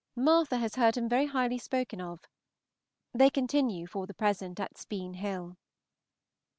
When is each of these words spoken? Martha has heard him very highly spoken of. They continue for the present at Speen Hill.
Martha 0.15 0.57
has 0.57 0.73
heard 0.73 0.97
him 0.97 1.07
very 1.07 1.27
highly 1.27 1.59
spoken 1.59 2.01
of. 2.01 2.21
They 3.13 3.29
continue 3.29 3.85
for 3.85 4.07
the 4.07 4.15
present 4.15 4.59
at 4.59 4.75
Speen 4.75 5.13
Hill. 5.13 5.57